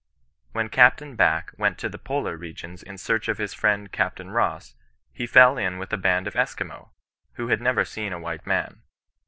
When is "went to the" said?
1.59-1.99